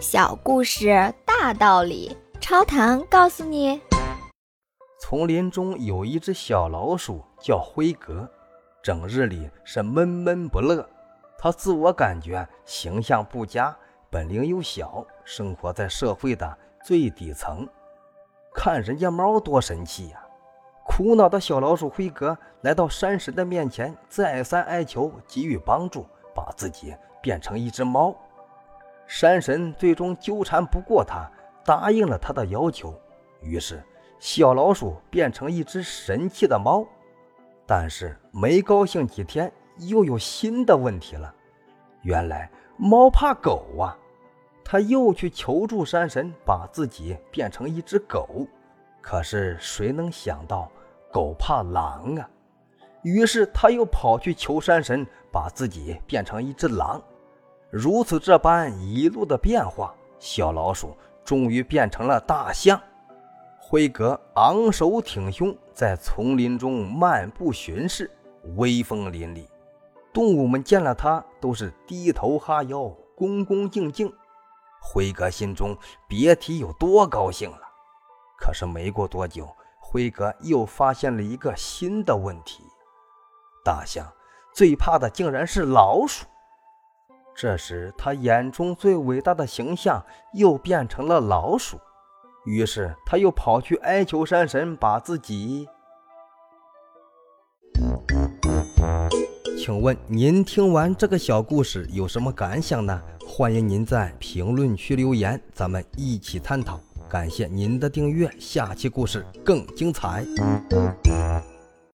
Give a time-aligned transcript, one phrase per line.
[0.00, 3.80] 小故事大道理，超糖告诉你：
[5.00, 8.30] 丛林中有一只小老鼠，叫辉格，
[8.80, 10.88] 整日里是闷闷不乐。
[11.36, 13.76] 它自我感觉形象不佳，
[14.08, 17.68] 本领又小，生活在社会的最底层。
[18.54, 20.24] 看人家猫多神气呀！
[20.84, 26.06] 苦恼的小老鼠辉格来到山神的面前，再三哀求给予帮助，
[26.36, 28.16] 把自己变成一只猫。
[29.08, 31.28] 山神最终纠缠不过他，
[31.64, 32.94] 答应了他的要求。
[33.40, 33.82] 于是，
[34.18, 36.86] 小老鼠变成一只神气的猫。
[37.66, 41.34] 但是没高兴几天，又有新的问题了。
[42.02, 43.96] 原来猫怕狗啊！
[44.62, 48.46] 他又去求助山神，把自己变成一只狗。
[49.00, 50.70] 可是谁能想到，
[51.10, 52.28] 狗怕狼啊！
[53.02, 57.02] 于是他又跑去求山神，把自己变成一只狼。
[57.70, 62.80] 如此这般一路的变化，小老鼠终于变成了大象。
[63.58, 68.10] 辉格昂首挺胸，在丛林中漫步巡视，
[68.56, 69.46] 威风凛凛。
[70.14, 74.10] 动物们见了他，都是低头哈腰，恭恭敬敬。
[74.80, 75.76] 辉格心中
[76.08, 77.60] 别提有多高兴了。
[78.38, 79.46] 可是没过多久，
[79.78, 82.64] 辉格又发现了一个新的问题：
[83.62, 84.10] 大象
[84.54, 86.24] 最怕的竟然是老鼠。
[87.40, 91.78] 这时，他眼中最伟大的形象又变成了老鼠。
[92.44, 95.68] 于是，他又跑去哀求山神，把自己。
[99.56, 103.00] 请问您听完这个小故事有什么感想呢？
[103.24, 106.80] 欢迎您在评论区留言，咱们一起探讨。
[107.08, 110.26] 感谢您的订阅，下期故事更精彩。